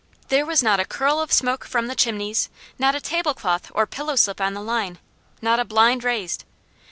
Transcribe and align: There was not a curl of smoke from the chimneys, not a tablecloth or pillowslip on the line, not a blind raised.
There 0.29 0.47
was 0.47 0.63
not 0.63 0.79
a 0.79 0.83
curl 0.85 1.19
of 1.21 1.31
smoke 1.31 1.63
from 1.63 1.85
the 1.85 1.93
chimneys, 1.93 2.49
not 2.79 2.95
a 2.95 2.99
tablecloth 2.99 3.69
or 3.75 3.85
pillowslip 3.85 4.41
on 4.41 4.55
the 4.55 4.63
line, 4.63 4.97
not 5.43 5.59
a 5.59 5.63
blind 5.63 6.03
raised. 6.03 6.43